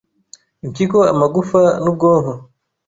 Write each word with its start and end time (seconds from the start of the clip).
impyiko, 0.65 0.99
amagufa, 1.13 1.59
n’ubwonko. 1.83 2.31